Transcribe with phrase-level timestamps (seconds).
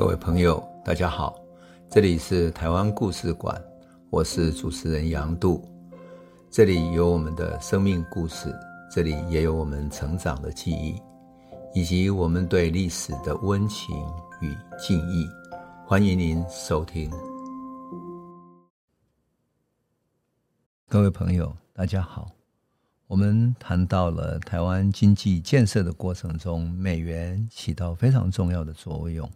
[0.00, 1.38] 各位朋友，大家好，
[1.90, 3.62] 这里是台湾故事馆，
[4.08, 5.62] 我是主持人杨度，
[6.50, 8.50] 这里有我们的生命故事，
[8.90, 10.98] 这里也有我们成长的记忆，
[11.74, 13.94] 以及我们对历史的温情
[14.40, 15.28] 与敬意。
[15.86, 17.10] 欢迎您收听。
[20.88, 22.26] 各位朋友，大家好。
[23.06, 29.30] 我们谈到了台湾经济建设的过程中，美元起到非常重要的作用。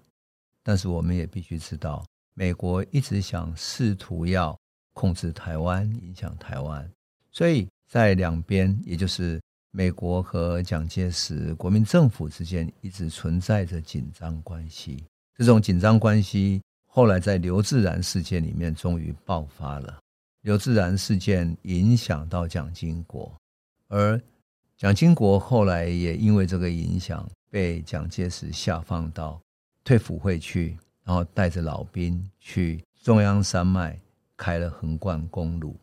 [0.64, 4.58] 但是，我们也必须知道，美国一直想试图要
[4.94, 6.90] 控制台湾，影响台湾，
[7.30, 15.04] 所以在两边，也就是美国和蒋介石国民政府之间，一直存在着紧张关系。
[15.36, 19.98] 这种紧张关系，后来在刘自然事件里面终于爆发了。
[20.42, 23.30] 刘自然事件影响到蒋经国。
[23.88, 24.20] 而
[24.76, 29.40] 蒋经国后来也因为这个影响，被蒋介石下放到
[29.84, 34.00] 退辅会去，然后带着老兵去中央山脉
[34.36, 35.76] 开了横贯公路。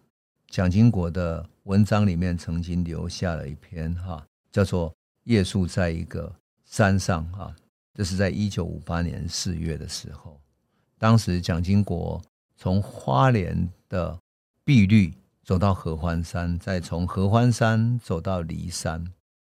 [0.47, 4.89] 蒋经国的文章里面曾经留下了一篇哈，叫做
[5.23, 6.33] 《夜宿在一个
[6.65, 7.55] 山上》哈，
[7.93, 10.37] 这是在一九五八年四月的时候，
[10.97, 12.21] 当时蒋经国
[12.57, 14.19] 从花莲的
[14.65, 15.13] 碧绿。
[15.43, 19.03] 走到合欢山，再从合欢山走到骊山，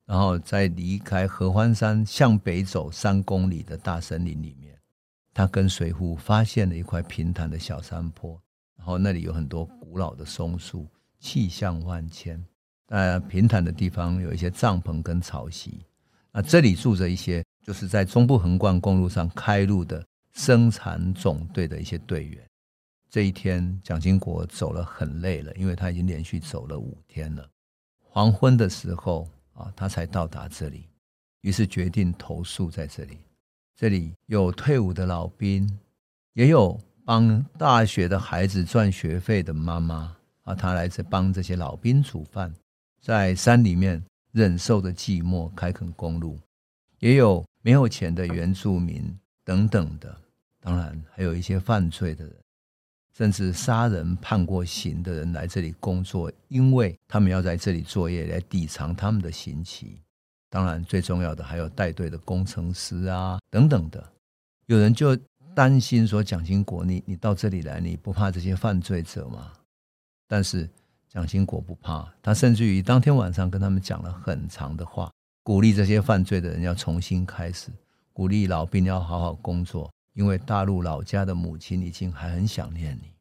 [0.05, 4.77] 然后在离开合欢山，向北走三公里的大森林里面，
[5.33, 8.41] 他跟随扈发现了一块平坦的小山坡，
[8.77, 10.87] 然后那里有很多古老的松树，
[11.19, 12.43] 气象万千。
[12.87, 15.85] 呃，平坦的地方有一些帐篷跟草席，
[16.31, 22.45] 那这里住着一些就是在中部横贯公路上开路的生产总队的一些队员。
[23.09, 27.49] 这一天，蒋经国走了很累了，因为他已经连续走了五天了。
[27.99, 29.25] 黄昏的时候
[29.61, 30.87] 啊，他才到达这里，
[31.41, 33.17] 于是决定投宿在这里。
[33.75, 35.67] 这里有退伍的老兵，
[36.33, 42.53] 也有帮大学的孩子赚学费的妈妈啊，他来这帮这些老兵煮饭，
[42.99, 46.39] 在山里面忍受着寂寞，开垦公路。
[46.99, 49.03] 也有没有钱的原住民
[49.43, 50.15] 等等的，
[50.59, 52.35] 当然还有一些犯罪的人。
[53.17, 59.99] 甚至杀人判过刑的人来这里工作，因为他们要在这里作业来抵偿他们的刑期。
[60.49, 64.03] 当然，最重要的还有带队的工程师啊等等的。
[64.65, 65.15] 有人就
[65.53, 69.51] 担心说：“蒋经国，你你到这里来，你不怕这些犯罪者吗？”
[70.27, 70.69] 但是
[71.09, 75.11] 蒋经国不怕，他甚至于当天晚上跟他们讲了很长的话，
[75.43, 77.69] 鼓励这些犯罪的人要重新开始，
[78.13, 79.91] 鼓励老兵要好好工作。
[80.13, 83.11] 因为大陆老家的母亲已经还很想念你，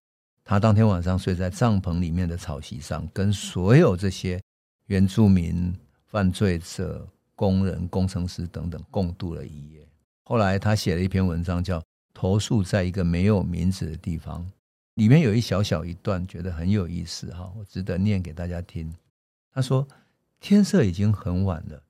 [0.45, 4.41] 他当天晚上睡在帐篷里面的草席上，跟所有这些
[4.87, 5.73] 原住民、
[6.07, 7.07] 犯罪者、
[7.37, 9.87] 工人、工程师等等共度了一夜。
[10.25, 11.81] 后来他写了一篇文章，叫
[12.13, 14.43] 《投宿在一个没有名字的地方》，
[14.95, 18.93] 里面有一小小一段，觉得很有意思哈，我值得念给大家听。
[19.53, 19.87] 他说
[20.41, 21.83] ：“天色已经很晚了，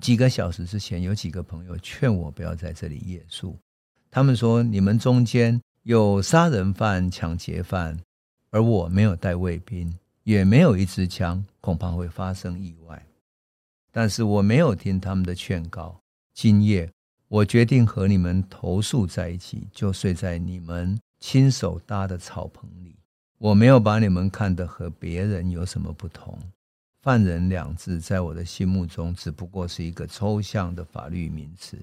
[0.00, 3.56] 几个小时之前，有几个朋友劝我不要在这里夜宿。”
[4.10, 7.98] 他们说：“你们中间有杀人犯、抢劫犯，
[8.50, 9.92] 而我没有带卫兵，
[10.24, 13.04] 也没有一支枪，恐怕会发生意外。
[13.92, 16.00] 但是我没有听他们的劝告。
[16.32, 16.90] 今夜
[17.28, 22.96] 我决定和你们投宿在一起，就睡在你们亲手搭的草棚里。
[23.38, 26.38] 我没有把你们看得和别人有什么不同。
[27.02, 31.76] 犯人两字在我的心目中只不过是一个抽象的法律名词。”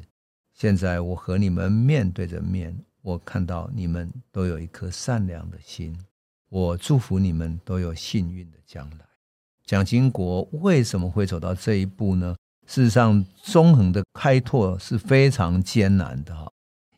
[0.55, 5.93] 现在我和你们面对着面，我看到你们都有一颗善良的心，
[6.47, 9.05] 我祝福你们都有幸运的将来。
[9.65, 12.33] 蒋经国为什么会走到这一步呢？
[12.67, 16.49] 事实上，中横的开拓是非常艰难的哈，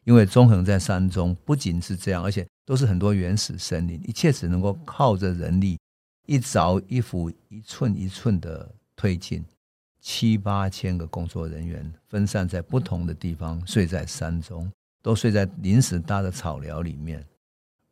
[0.03, 5.79] 因为中横在山中，不仅是这样，而且都是很多原始森林，一切只能够靠着人力，
[6.27, 9.43] 一凿一斧，一寸一寸的推进。
[10.09, 14.71] 七八千个工作人员分散在不同的地方，睡在山中，
[15.01, 17.21] 都睡在临时搭的草寮里面。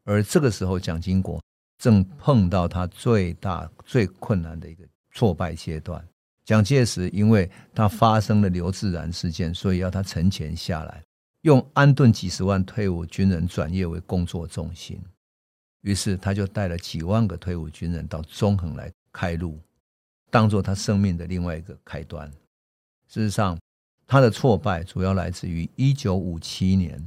[0.06, 1.44] 而这个时候，蒋经国
[1.78, 6.02] 正碰到他最大、最困难的一个挫败阶段。
[6.46, 11.04] 蒋介石因为他发生了刘自然事件，所以要他沉潜下来，
[11.42, 14.98] 用安顿几十万退伍军人转业为工作重心。
[15.82, 19.60] 于是他就带了几万个退伍军人到中横来开路。
[20.36, 22.30] 当做他生命的另外一个开端。
[23.08, 23.58] 事实上，
[24.06, 27.02] 他的挫败主要来自于一九五七年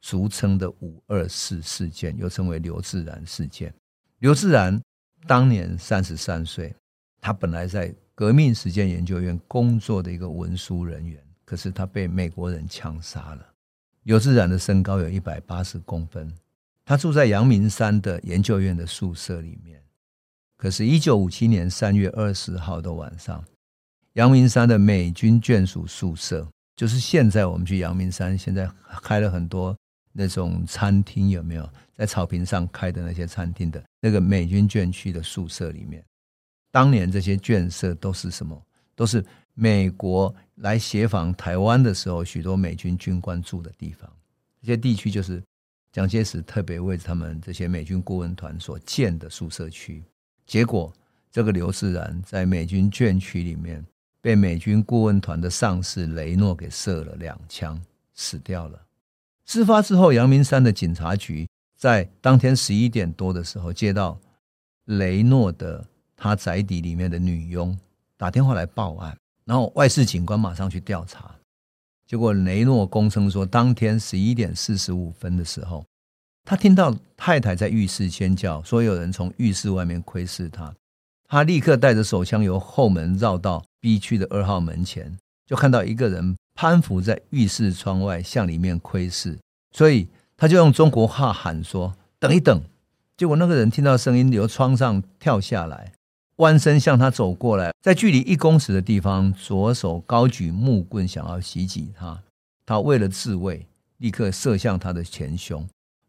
[0.00, 3.74] 俗称的“五二四事件”，又称为刘自然事件。
[4.20, 4.80] 刘自然
[5.26, 6.72] 当年三十三岁，
[7.20, 13.44] 他本来在革命实践研究院工作的一个文书人员，可是他被美国人枪杀了。
[14.04, 16.32] 刘自然的身高有一百八十公分，
[16.84, 19.82] 他住在阳明山的研究院的宿舍里面。
[20.58, 23.42] 可是，一九五七年三月二十号的晚上，
[24.14, 26.44] 阳明山的美军眷属宿舍，
[26.74, 28.68] 就是现在我们去阳明山，现在
[29.00, 29.76] 开了很多
[30.12, 31.70] 那种餐厅，有没有？
[31.94, 36.04] 在草坪上开的那些餐厅的那个美军眷区的宿舍里面，
[36.72, 38.60] 当年这些眷舍都是什么？
[38.96, 44.10] 都是美国来协防台湾的时候，许多美军军官住的地方。
[44.60, 45.40] 这些地区就是
[45.92, 50.02] 蒋介石特别为他们这些美军顾问团所建的宿舍区。
[50.48, 50.90] 结果，
[51.30, 53.84] 这个刘世然在美军眷区里面
[54.22, 57.78] 被美军顾问团的上士雷诺给射了两枪，
[58.14, 58.80] 死掉了。
[59.44, 61.46] 事发之后，阳明山的警察局
[61.76, 64.18] 在当天十一点多的时候接到
[64.86, 65.86] 雷诺的
[66.16, 67.78] 他宅邸里面的女佣
[68.16, 69.14] 打电话来报案，
[69.44, 71.30] 然后外事警官马上去调查。
[72.06, 75.84] 结果雷诺供称说，当天十一点四十五分的时候。
[76.48, 80.74] 他听到太太在浴室尖叫，说有人从浴室外面窥视他。
[81.28, 85.14] 他立刻带着手枪由后门绕到 B 区的二号门前，
[85.44, 89.38] 就看到一个人攀附在浴室窗外向里面窥视，
[89.76, 90.08] 所以
[90.38, 92.62] 他就用中国话喊说：“等一等。”
[93.18, 95.92] 结果那个人听到声音由窗上跳下来，
[96.36, 102.18] 弯身向他走过来，在距离一公尺的地方，左手高举木棍想要袭击他。
[102.64, 103.66] 他为了自卫，
[103.98, 105.68] 立刻射向他的前胸。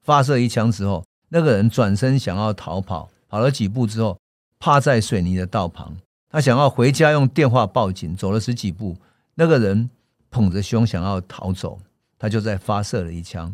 [0.10, 4.18] 发射一枪之后，那个人转身想要逃跑，跑了几步之后，
[4.58, 5.96] 趴在水泥的道旁。
[6.32, 8.98] 他想要回家用电话报警，走了十几步，
[9.36, 9.88] 那个人
[10.32, 11.80] 捧着胸想要逃走，
[12.18, 13.54] 他就在发射了一枪，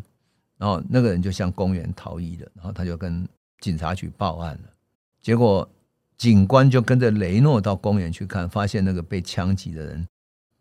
[0.56, 2.48] 然后那个人就向公园逃逸了。
[2.54, 3.28] 然后他就跟
[3.60, 4.70] 警察局报案了。
[5.20, 5.68] 结果
[6.16, 10.08] 警官就跟着雷诺到公园去看，发现那个被枪击的人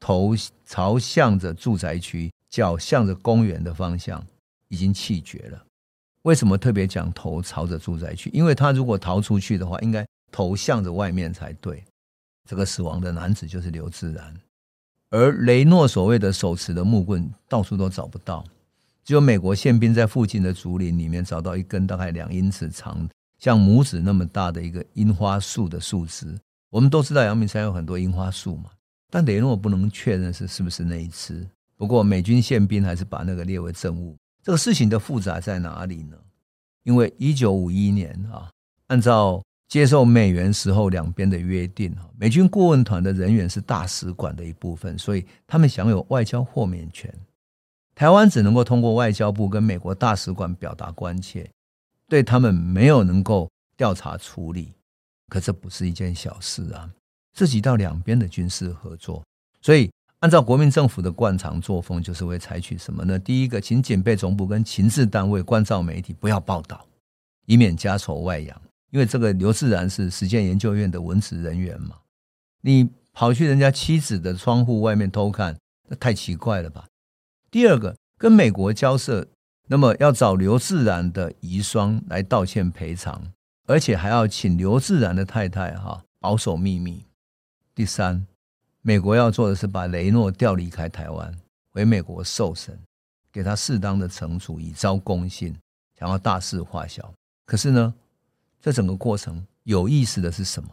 [0.01, 4.21] 头朝向着住宅区，脚向着公园的方向，
[4.68, 5.62] 已经气绝了。
[6.25, 8.31] 为什么特别讲头朝着住宅区？
[8.33, 11.83] 因为他如果逃出去的话，应该头向着外面才对。
[12.50, 14.33] 这个死亡的男子就是刘自然，
[15.12, 18.44] 而雷诺所谓的手持的木棍到处都找不到，
[19.04, 23.07] 只有美国宪兵在附近的竹林里面找到一根大概两英尺长、
[23.38, 26.36] 像拇指那么大的一个樱花树的树枝。
[26.72, 28.72] 我们都知道阳明山有很多樱花树嘛，
[29.12, 31.48] 但雷诺不能确认是是不是那一枝。
[31.77, 34.16] 不过美军宪兵还是把那个列为证物。
[34.45, 36.15] 这个事情的复杂在哪里呢？
[36.83, 38.47] 因为一九五一年啊，
[38.86, 47.12] 按照接受美元时候两边的约定啊，美军顾问团的人员是大使馆的一部分，所以他们享有外交豁免权。
[47.95, 51.50] 台湾只能够通过外交部跟美国大使馆表达关切，
[52.07, 54.71] 对他们没有能够调查处理。
[55.27, 56.88] 可这不是一件小事啊，
[57.33, 59.25] 涉及到两边的军事合作，
[59.59, 59.89] 所以。
[60.25, 63.19] 按照国民政府的惯常作风，就是会采取什么呢？
[63.19, 66.83] 第一个，请警备总部跟情治单位关照媒体不要报道，
[67.45, 68.60] 以免家丑外扬。
[68.89, 71.98] 因为这个刘自然是实践研究院的文职人员嘛，
[72.62, 75.56] 你跑去人家妻子的窗户外面偷看，
[75.88, 76.88] 那太奇怪了吧？
[77.51, 79.27] 第二个，跟美国交涉，
[79.68, 83.31] 那么要找刘自然的遗孀来道歉赔偿，
[83.68, 87.04] 而且还要请刘自然的太太哈保守秘密。
[87.75, 88.25] 第三。
[88.87, 91.36] 美国要做的是把雷诺调离开台湾，
[91.71, 92.77] 回美国受审，
[93.31, 95.55] 给他适当的惩处，以昭公信，
[95.98, 97.12] 想要大事化小。
[97.48, 97.91] 可是呢，
[98.62, 100.69] 这整个过程有意思的是什么？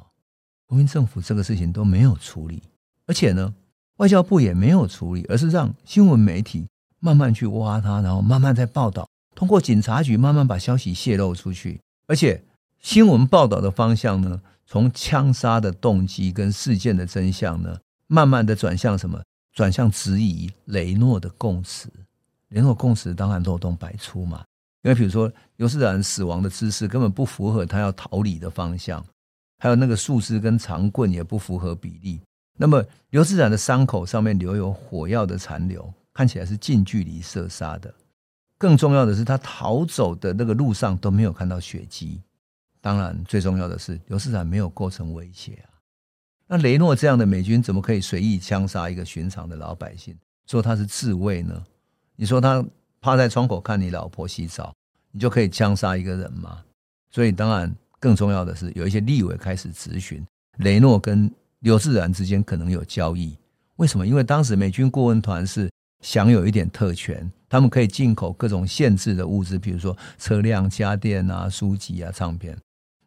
[0.66, 2.62] 国民政府这个事情都没有处理，
[3.06, 3.54] 而且呢，
[3.96, 6.66] 外交部也没有处理，而是让新闻媒体
[7.00, 12.44] 慢慢去挖他，然后慢慢在报道，通过警察局慢慢把消息泄露出去，而且
[12.78, 17.78] 新闻报道的方向呢，从枪杀的动机跟事件的真相呢。
[18.06, 19.22] 慢慢的转向什么？
[19.52, 21.90] 转向质疑雷诺的供词。
[22.48, 24.44] 雷诺供词当然漏洞百出嘛。
[24.82, 29.04] 因为比如说刘自然死亡的姿势根本不符合他要逃离的方向，
[29.58, 32.20] 还有那个树枝跟长棍也不符合比例。
[32.58, 37.94] 那么刘自然的伤口上面留有火药的残留，看起来是近距离射杀的。
[38.58, 42.20] 更重要的是，他逃走的那个路上都没有看到血迹。
[42.80, 45.71] 当然，最重要的是刘自然没有构成威胁啊。
[46.52, 50.14] 那雷诺这样的美军怎么可以随意枪杀一个寻常的老百姓？
[50.46, 51.64] 说他是自卫呢？
[52.14, 52.62] 你说他
[53.00, 54.70] 趴在窗口看你老婆洗澡，
[55.12, 56.62] 你就可以枪杀一个人吗？
[57.10, 60.22] 所以当然更重要的是，有一些立委开始质询
[60.58, 63.34] 雷诺跟刘自然之间可能有交易。
[63.76, 64.06] 为什么？
[64.06, 65.70] 因为当时美军顾问团是
[66.02, 72.54] 享有一点特权，他们可以进口各种限制的物资，比如说车辆、家电啊、书籍啊、唱片。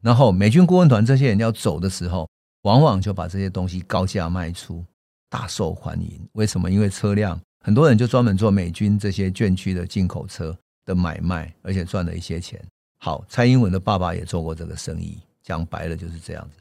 [0.02, 2.28] 然后美军顾问团这些人要走的时候。
[2.66, 4.84] 往往就把这些东西高价卖出，
[5.30, 6.20] 大受欢迎。
[6.34, 6.70] 为什么？
[6.70, 12.60] 因为车辆很多人就专门做美军这些眷区的进口车的买卖，而且赚了一些钱。
[12.98, 16.58] 好，蔡英文的爸爸也做过这个生意，讲白了就是这样子。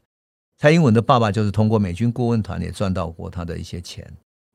[0.59, 4.07] 蔡英文的爸爸就是通过美军顾问团也赚到过他的一些钱。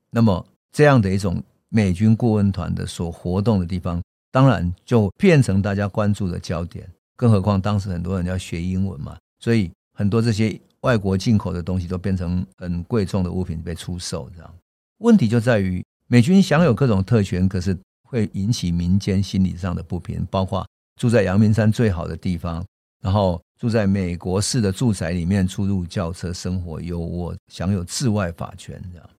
[0.09, 6.89] 那么这样的一种美军顾问团的所活动的地方，当然就变成大家关注的焦点。
[7.17, 14.29] 更何况当时很多人要学英文嘛，所以很多这些外国进口的东西都变成很贵重的物品被出售。
[14.35, 14.55] 这样
[14.97, 20.67] 问题就在于美军享有各种特权，可是会引起民间心理上的不平，包括
[20.99, 22.65] 住在阳明山最好的地方，
[23.01, 28.81] 然后住在美国式的住宅里面，出入轿车，生活优渥，享有治外法权。
[28.91, 29.09] 这样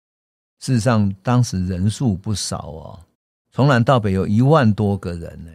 [0.60, 3.00] 事实上当时人数不少哦，
[3.50, 5.50] 从南到北有一万多个人呢。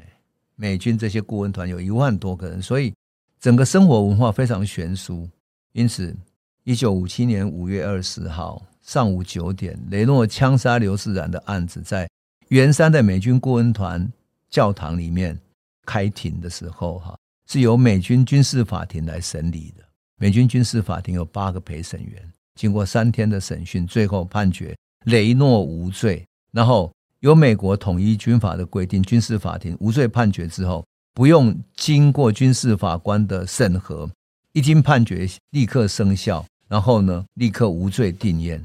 [0.59, 2.91] 美军这些顾问团有一万多个人，所以
[3.39, 5.29] 整个生活文化非常悬殊。
[5.77, 6.17] 因此，
[6.63, 12.09] 一九五七年五月二十号上午九点，雷诺枪杀刘世然的案子在
[12.47, 14.11] 圆山的美军顾问团
[14.49, 15.39] 教堂里面
[15.85, 17.15] 开庭的时候，哈，
[17.47, 19.83] 是由美军军事法庭来审理的。
[20.17, 26.91] 美军军事法庭有八个陪审员，经过三天的审讯，最后判决雷诺无罪，然后。
[27.21, 34.07] 由美国统一军法的规定，军事法庭无罪判决之后，不用经过军事法官的审核，
[34.57, 38.59] 一经判决立刻生效，然后呢，立刻无罪定谳。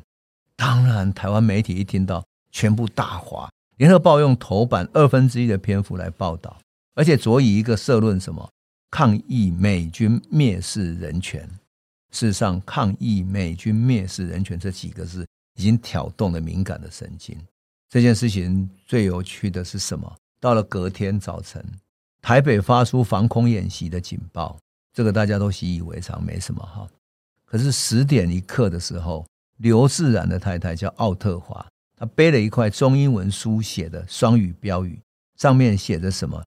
[0.57, 3.51] 当然，台湾媒体一听到，全部大哗。
[3.77, 6.59] 联合报用头版二分之一的篇幅来报道，
[6.95, 8.51] 而且着以一个社论：什么
[8.91, 11.47] 抗议美军蔑视人权。
[12.11, 15.27] 事实上，抗议美军蔑视人权这几个字，
[15.59, 17.37] 已经挑动了敏感的神经。
[17.91, 20.11] 这件事情最有趣的是什么？
[20.41, 21.63] 到了隔天早晨，
[22.23, 24.57] 台北发出防空演习的警报，
[24.93, 26.87] 这个大家都习以为常，没什么哈。
[27.45, 29.27] 可是十点一刻的时候，
[29.59, 35.01] 刘自然的太太叫奥特华，她背了一块中英文书写的双语标语，
[35.37, 36.43] 上面写着什么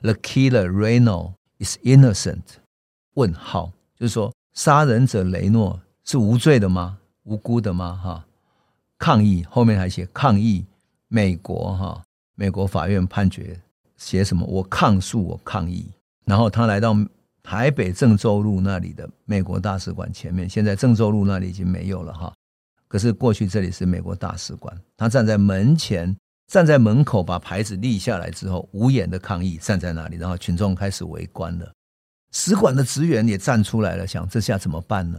[0.00, 2.42] ？The killer Reno is innocent？
[3.14, 6.98] 问号，就是说杀人者雷诺是无罪的吗？
[7.24, 8.00] 无辜的吗？
[8.02, 8.26] 哈，
[8.98, 10.64] 抗议后面还写抗议。
[11.08, 12.02] 美国哈，
[12.34, 13.60] 美国法院判决
[13.98, 14.46] 写什么？
[14.46, 15.90] 我抗诉，我抗议。
[16.24, 16.96] 然后他来到
[17.42, 22.32] 台北郑州路那里的美国大使馆前面，现在郑州路那里已经没有了哈。
[22.88, 26.14] 可是过去这里是美国大使馆，他站在门前，
[26.46, 31.72] 站在门口，把牌子立下来之后，无言的抗议，站在那里，然后群众开始围观了。
[32.32, 35.18] 使馆的职员也站出来了，想这下怎么办呢？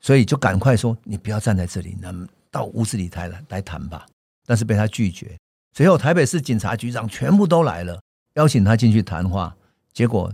[0.00, 4.06] 所以就赶快说：“你不要站在这里，那么到屋子里台来来谈吧。”
[4.44, 5.34] 但是被他拒绝。
[5.72, 8.00] 随后，台北市警察局长全部都来了，
[8.34, 9.56] 邀请他进去谈话。
[9.92, 10.30] 结果，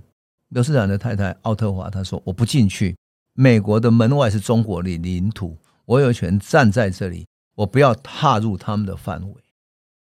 [0.50, 2.96] 刘世然的太太奥特华他说：“我不进去。
[3.34, 9.34] 美国的门外是中国的领土，我有权站在这里，我不要踏入他们的范围。”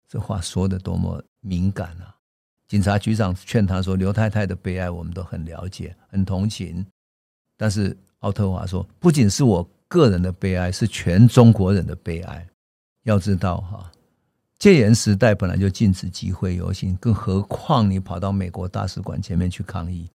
[0.08, 2.16] 这话说得多么敏感啊！
[2.68, 6.86] 警察局长劝他说：“刘太太的悲哀，我们都很了解，很同情。”
[7.58, 12.46] 但是奥特华说：“不仅是我个人的悲哀，是全中国人的悲哀。”
[13.04, 13.92] 要知道哈，
[14.60, 20.10] 戒严时代本来就禁止集会游行，更何况你跑到美国大使馆前面去抗议，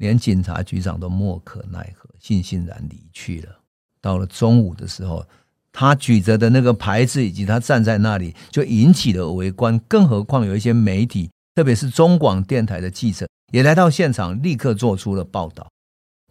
[0.00, 3.60] 连警察局长都莫可奈何，悻悻然离去了。
[4.00, 5.24] 到了中午的时候，
[5.70, 9.78] 他举着的那个牌子以及他站在那里，就引起了围观。
[9.80, 15.70] 更何况有一些媒体，特别是中广电台的记者，也来到现场，立刻做出了报道。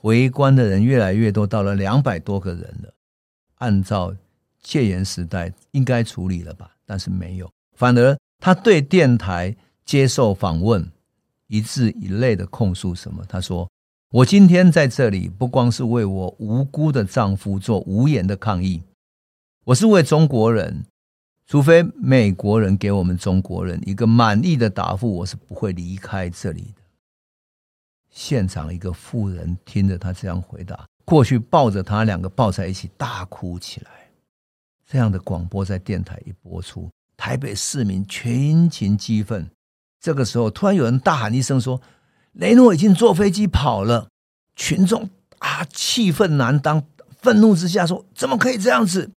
[0.01, 2.91] 围观的人越来越多，到了两百多个人了。
[3.59, 4.15] 按照
[4.63, 10.89] 戒严时代应该处理了吧，但是没有，反而他对电台接受访问，
[11.49, 13.25] 一字一泪的控诉什么？
[13.27, 13.67] 他说
[14.13, 18.83] ：“我今天在这里不光是为我无辜的丈夫做无言的抗议，
[19.65, 20.85] 我是为中国人。
[21.47, 26.81] 除非美国人给我们中国人一个满意的答复，我是不会离开这里的。”
[28.11, 33.89] 现场一个妇人听着他这样回答，过去抱着他两个抱在一起大哭起来。
[34.85, 39.49] 这样的广播在电台一播出，台北市民群情激愤。
[39.99, 41.81] 这个时候，突然有人大喊一声说
[42.33, 44.07] ：“雷诺已经坐飞机跑了！”
[44.55, 46.83] 群众啊，气愤难当，
[47.21, 49.11] 愤怒之下说：“怎么可以这样子？”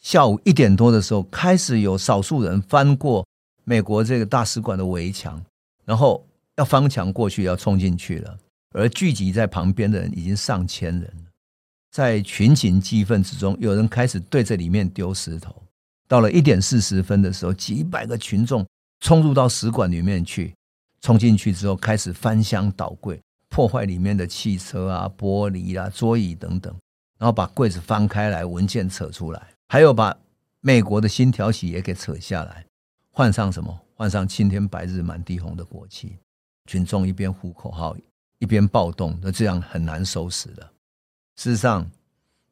[0.00, 3.26] 下午一点多的时候，开始有少数人翻过
[3.64, 5.42] 美国这个大使馆的围墙，
[5.84, 6.26] 然后
[6.56, 8.36] 要翻墙过去，要冲进去了。
[8.72, 11.10] 而聚集在旁边的人已经上千人。
[11.90, 15.54] 在群情激愤之中，有人开始对着里面丢石头。
[16.08, 18.66] 到了一点四十分的时候，几百个群众
[19.04, 20.54] 冲入到使馆里面去，
[21.02, 23.20] 冲进去之后开始翻箱倒柜，
[23.50, 26.74] 破坏里面的汽车啊、玻璃啊、桌椅等等，
[27.18, 30.16] 然后把柜子翻开来，文件扯出来，还有把
[30.62, 32.64] 美国的新条旗也给扯下来。
[33.10, 33.78] 换上什么？
[33.94, 36.16] 换上青天白日满地红的国旗，
[36.64, 37.94] 群众一边呼口号，
[38.38, 40.62] 一边暴动，那这样很难收拾的。
[41.36, 41.86] 事实上，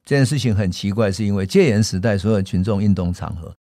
[0.05, 3.57] 这件事情很奇怪，是因为戒严时代所有群众运动场合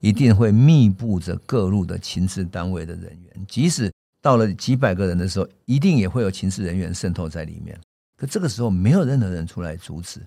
[0.00, 7.78] 一定会密布着各路的情治单位的人员，即使到了几百个人的时候，一定也会有情治人员渗透在里面。
[8.16, 10.20] 可这个时候，没有任何人出来阻止。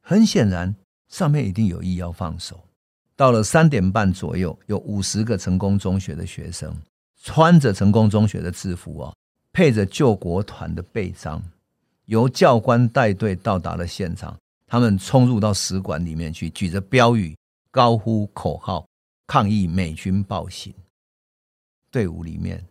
[0.00, 0.74] 很显然，
[1.08, 2.62] 上面一定有意要放手。
[3.16, 6.74] 到了三点半左右，有五十个成功中学的学生，
[7.22, 9.14] 穿着成功中学的制服哦，
[9.52, 11.42] 配着救国团的背章，
[12.04, 14.36] 由教官带队到达了现场。
[14.66, 17.34] 他们冲入到使馆里面去，举着标语，
[17.76, 18.88] 高呼口号，
[19.26, 20.72] 抗议美军暴行。
[21.90, 22.64] 队伍里面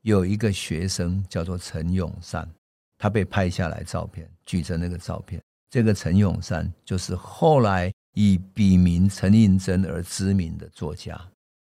[0.00, 2.48] 有一个学生叫做陈永善，
[2.96, 5.38] 他被拍下来照片，举着那个照片。
[5.68, 7.92] 这个陈永善就是后来。
[8.18, 11.20] 以笔名陈应真而知名的作家，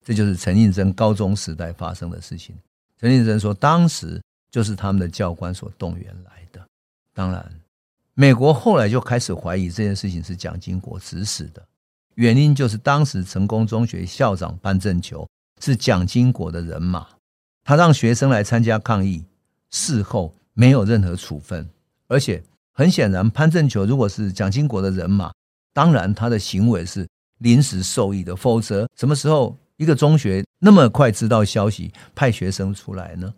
[0.04, 2.56] 这就是陈应真高中时代发生的事情。
[3.00, 6.64] 陈应真说，当时就是他们的教官所动员来的。
[7.16, 7.52] 当然，
[8.14, 11.68] 美国后来就开始怀疑这件事情是蒋经国指使的，
[12.16, 15.28] 原因就是当时成功中学校长潘正球
[15.62, 17.08] 是蒋经国的人马，
[17.64, 19.24] 他让学生来参加抗议，
[19.72, 21.70] 事后没有任何处分，
[22.08, 22.42] 而且
[22.74, 25.32] 很显然，潘正球如果是蒋经国的人马。
[25.74, 27.06] 当然，他的行为是
[27.40, 33.34] 临时授意的，否则什么时候一个中学那么快知道消息，派学生出来呢？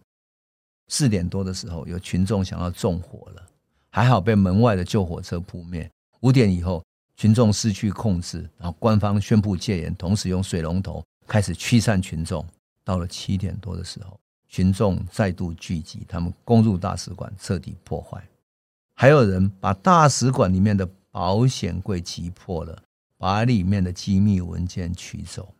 [0.89, 3.41] 四点多的时候，有群众想要纵火了，
[3.89, 5.89] 还好被门外的救火车扑灭。
[6.21, 6.83] 五点以后，
[7.17, 12.45] 群众失去控制，然后官方宣布戒严，同时用水龙头开始驱散群众。
[12.85, 18.23] 到了七点多的时候，群众再度聚集，他们攻入大使馆，彻底破坏，
[18.95, 20.87] 还有人把大使馆里面的。
[21.09, 22.79] 保险柜击破了，
[23.17, 25.51] 把里面的机密文件取走，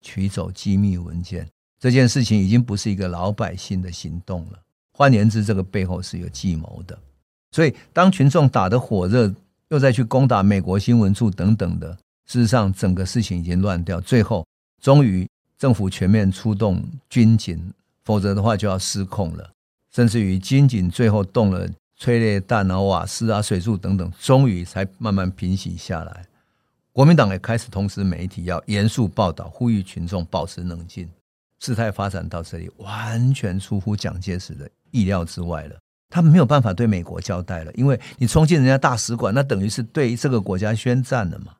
[0.00, 1.46] 取走机密文件
[1.78, 4.58] 这件事情已经不是一个老百姓的行动了。
[4.94, 6.98] 换言之，这个背后是有计谋的。
[7.50, 9.30] 所以，当群众打得火热，
[9.72, 13.98] 又再去攻打美国新闻处等等的，事实上，整个事情已经乱掉。
[13.98, 14.46] 最后，
[14.82, 17.72] 终于政府全面出动军警，
[18.04, 19.50] 否则的话就要失控了。
[19.90, 21.68] 甚至于军警最后动了。
[21.94, 26.26] 催泪弹啊、瓦斯啊、水柱等等，终于才慢慢平息下来。
[26.90, 31.08] 国民党也开始通知媒体要严肃报道，呼吁群众保持冷静。
[31.60, 35.76] 事态发展到这里，完全出乎蒋介石的意料之外了。
[36.12, 41.54] 他没有办法对美国交代了，因为你冲进人家大使馆，那等于是对这个国家宣战了嘛。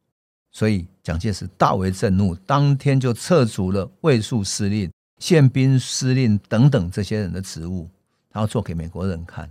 [0.51, 7.89] 所以蒋介石大为震怒，当天就撤除了卫戍司令、宪兵司令等等这些人的职务，
[8.29, 9.49] 他要做给美国人看。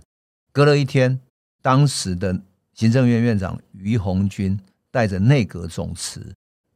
[0.52, 1.18] 隔了一天，
[1.60, 2.40] 当时的
[2.74, 4.56] 行政院院长于鸿钧
[4.92, 6.24] 带着内阁总辞，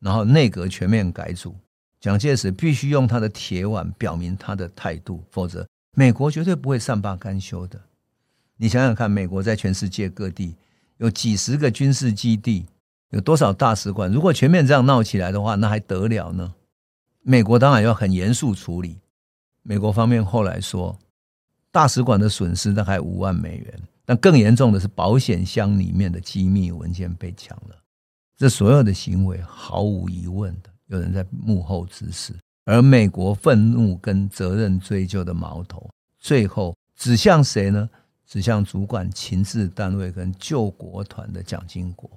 [0.00, 1.54] 然后内阁全面改组。
[2.00, 7.80] 蒋介石必须用他的铁腕表明他的态度，否则美国绝对不会善罢甘休的。
[8.56, 10.54] 你想想看，美国在全世界各地
[10.98, 12.66] 有几十个军事基地，
[13.10, 14.10] 有多少大使馆？
[14.10, 16.54] 如果全面这样闹起来的话，那还得了呢？
[17.22, 18.98] 美国当然要很严肃处理。
[19.62, 20.98] 美国方面后来说。
[21.72, 27.76] 大使馆的损失大概五万美元，但更严重的是保险箱里面的机密文件被抢了。
[28.34, 32.32] 这所有的行为毫无疑问的有人在幕后指使，
[32.64, 35.86] 而美国愤怒跟责任追究的矛头，
[36.18, 37.90] 最后指向谁呢？
[38.26, 42.10] 指向主管情治单位跟救国团的蒋经国，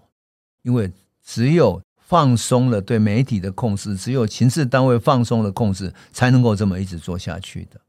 [0.64, 0.92] 因为
[1.24, 7.80] 只有放松了对媒体的控制，只有情治单位放松了控制，才能够这么一直做下去的。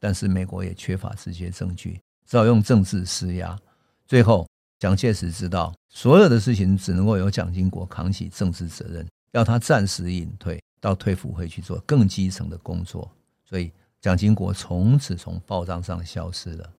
[0.00, 3.56] 但是美国也缺乏直接证据，只好用政治施压。
[4.08, 13.08] 最后，蒋介石知道所有的事情只能够由蒋经国扛起政治责任，要他暂时隐退到退辅会去做更基层的工作。
[13.44, 16.72] 所以，蒋经国从此从报章上消失了。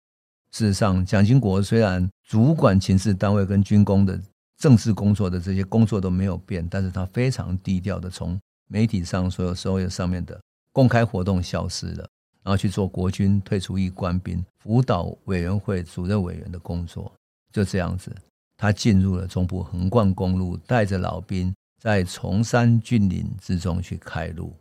[0.52, 4.20] 事实上，蒋经国虽然主管情治单位跟军工的
[4.58, 10.40] 政治工作的这些工作都没有变，但是他非常低调的从媒体上所有所有上面的
[10.72, 12.08] 公开活动消失了。
[12.44, 17.14] 然后去做国军退出役官兵辅导委员会主任委员的工作，
[17.54, 18.12] 就这样子，
[18.58, 24.52] 他进入了中部横贯公路，带着老兵在崇山峻岭之中去开路。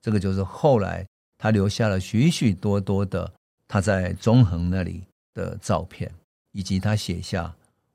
[0.00, 1.06] 这个就是后来
[1.38, 3.32] 他留下了许许多多的
[3.68, 6.12] 他在中横那里的照片，
[6.52, 7.54] 以及他写下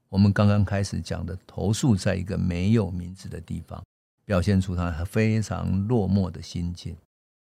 [0.09, 3.83] 我们刚刚开始讲的投诉在一个没有名字的地方，
[4.25, 6.95] 表现出他非常落寞的心境。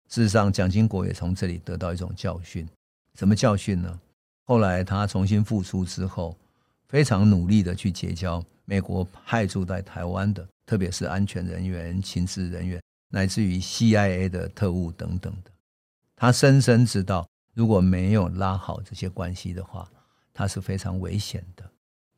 [0.08, 2.66] 事实上，蒋经国也从这里得到一种教训。
[3.14, 4.00] 什么教训呢？
[4.44, 6.34] 后来他重新复出之后，
[6.88, 15.50] 非常努力的去结交美国派驻在台湾的，特别是安全人员、情治人员，乃至于 CIA 的特务等等的。
[16.16, 19.90] 他深深知道，如果没有拉好这些关系的话，
[20.32, 21.68] 他是非常危险的。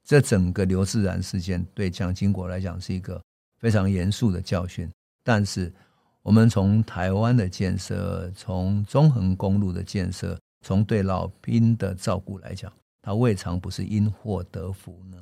[0.05, 3.18] 这整个刘自然事件对蒋经国来讲是一个
[3.57, 4.87] 非常严肃的教训。
[5.24, 5.72] 但是，
[6.20, 15.16] 我们从台湾的建设，从中横公路的建设，从对老兵的照顾来讲，他未尝不是因祸得福呢。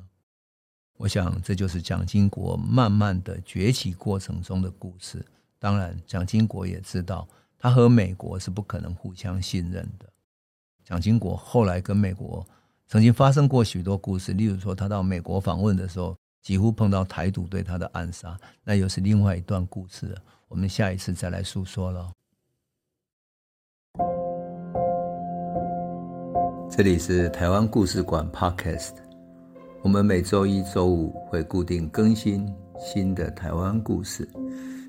[0.97, 5.25] 我想，这就是蒋经国慢慢的崛起过程中的故事。
[5.57, 7.25] 当然，蒋经国也知道，
[7.57, 10.08] 他和美国是不可能互相信任的。
[10.89, 12.43] 蒋经国后来跟美国
[12.87, 20.17] 曾经发生过许多故事，例如说，他到美国访问的时候，几乎碰到台独对他的暗杀，那又是另外一段故事。
[20.47, 22.11] 我们下一次再来诉说了。
[26.71, 28.95] 这里是台湾故事馆 Podcast，
[29.83, 34.27] 我们每周一、周五会固定更新新的台湾故事，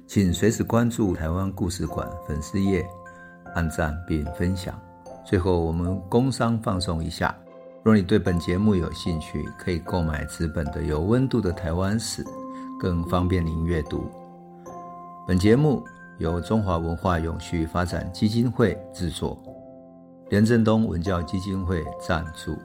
[0.06, 2.82] 请随时关注台湾故事馆粉丝页，
[3.54, 4.80] 按赞并分享。
[5.30, 7.32] 最后，我们工商放松一下，
[7.84, 12.24] 若你对本节目有兴趣，可以购买纸本的《有温度的台湾史》，
[12.80, 14.10] 更方便您阅读。
[15.28, 15.84] 本节目
[16.18, 19.38] 由中华文化永续发展基金会制作，
[20.30, 22.58] 连振东文教基金会赞助。